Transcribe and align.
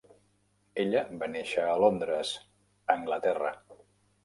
Ella 0.83 1.03
va 1.19 1.27
néixer 1.33 1.67
a 1.73 1.77
Londres, 1.85 2.33
Anglaterra. 2.97 3.55